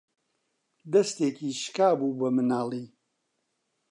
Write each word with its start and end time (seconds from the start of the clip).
دەستێکی 0.93 1.49
شکا 1.61 1.89
بوو 1.99 2.17
بە 2.19 2.29
مناڵی 2.35 2.85